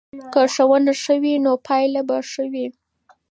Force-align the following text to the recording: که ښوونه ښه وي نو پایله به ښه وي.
که 0.33 0.41
ښوونه 0.53 0.93
ښه 1.01 1.15
وي 1.21 1.35
نو 1.45 1.53
پایله 1.67 2.01
به 2.07 2.17
ښه 2.31 2.43
وي. 2.51 2.67